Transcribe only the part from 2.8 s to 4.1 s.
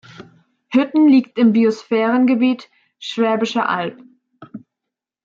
Schwäbische Alb.